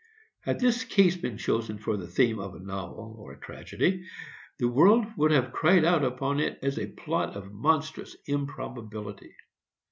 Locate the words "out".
5.85-6.03